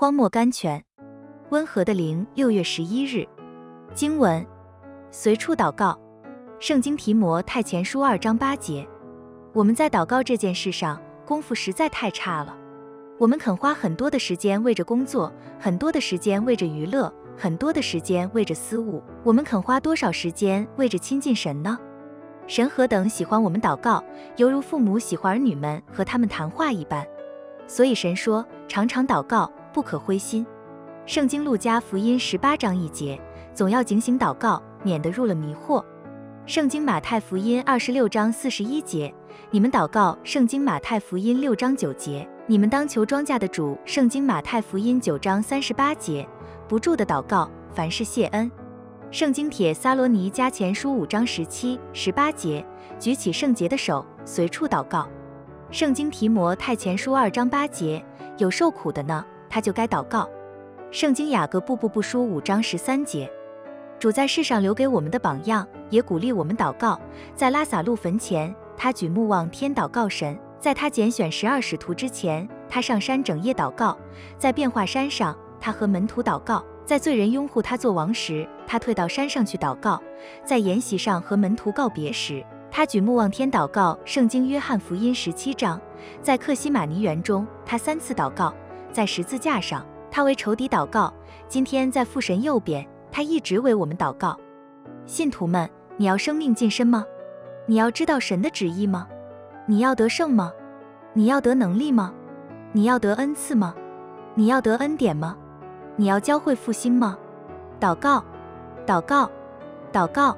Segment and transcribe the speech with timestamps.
[0.00, 0.80] 荒漠甘泉，
[1.50, 2.24] 温和的灵。
[2.36, 3.26] 六月十一日，
[3.92, 4.46] 经文
[5.10, 5.98] 随处祷告。
[6.60, 8.88] 圣经提摩太前书二章八节。
[9.52, 12.56] 我们在祷告这件事上功夫实在太差了。
[13.18, 19.02] 我们肯花很多的时间为着工作，很多的时间为着娱乐，很多的时间为着私务。
[19.24, 21.76] 我们肯花多少时间为着亲近神呢？
[22.46, 24.04] 神何等喜欢我们祷告，
[24.36, 27.04] 犹如父母喜欢儿女们和他们谈话一般。
[27.66, 30.44] 所以神说：常常祷告，不可灰心。
[31.06, 33.16] 圣经路加福音十八章一节，
[33.54, 35.84] 总要警醒祷告，免得入了迷惑。
[36.46, 39.14] 圣经马太福音二十六章四十一节，
[39.52, 40.18] 你们祷告。
[40.24, 43.78] 圣经马太福音六章九节，你们当求庄稼的主。
[43.84, 46.28] 圣经马太福音九章三十八节，
[46.66, 48.50] 不住的祷告，凡事谢恩。
[49.12, 52.66] 圣经帖撒罗尼加前书五章十七、十八节，
[52.98, 55.08] 举起圣洁的手，随处祷告。
[55.70, 58.04] 圣经提摩太前书二章八节，
[58.38, 60.28] 有受苦的呢，他就该祷告。
[60.90, 63.30] 圣经雅各布布布书五章十三节。
[63.98, 67.00] 主在世上留给我们的榜样，也鼓励我们祷告。
[67.34, 73.98] 在拉撒路坟前，他举目望天祷告神；在他拣选十二使徒之前，他上山整夜祷告；
[74.38, 80.00] 在变化山上，他和门徒祷告；在罪人拥护他做王时，他退到山上去祷告；
[80.44, 83.98] 在筵席上和门徒告别时，他举目望天祷告。
[84.04, 85.80] 圣经约翰福音十七章，
[86.22, 88.54] 在克西马尼园中，他三次祷告；
[88.98, 91.14] 在十字架上，他为仇敌祷告。
[91.46, 92.84] 今天在父神右边。
[93.12, 94.36] 他一直为我们祷告，
[95.06, 97.04] 信徒们，你要生命晋升吗？
[97.66, 99.06] 你要知道神的旨意吗？
[99.66, 100.52] 你要得胜吗？
[101.12, 102.12] 你要得能力吗？
[102.72, 103.72] 你要得恩赐吗？
[104.34, 105.36] 你要得恩典吗？
[105.94, 107.16] 你要教会复兴吗？
[107.78, 108.24] 祷告，
[108.84, 109.30] 祷告，
[109.92, 110.36] 祷告。